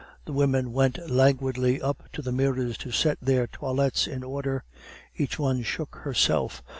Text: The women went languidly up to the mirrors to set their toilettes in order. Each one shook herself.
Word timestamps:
The 0.25 0.33
women 0.33 0.71
went 0.73 0.97
languidly 1.11 1.79
up 1.79 2.09
to 2.13 2.23
the 2.23 2.31
mirrors 2.31 2.75
to 2.79 2.91
set 2.91 3.19
their 3.21 3.45
toilettes 3.45 4.07
in 4.07 4.23
order. 4.23 4.63
Each 5.15 5.37
one 5.37 5.61
shook 5.61 5.97
herself. 5.97 6.63